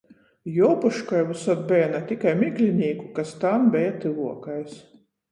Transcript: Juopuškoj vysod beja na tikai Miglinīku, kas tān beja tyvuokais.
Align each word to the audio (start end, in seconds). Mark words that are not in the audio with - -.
Juopuškoj 0.51 1.19
vysod 1.31 1.59
beja 1.71 1.89
na 1.91 1.99
tikai 2.11 2.33
Miglinīku, 2.39 3.05
kas 3.19 3.35
tān 3.43 3.67
beja 3.75 3.91
tyvuokais. 4.07 4.73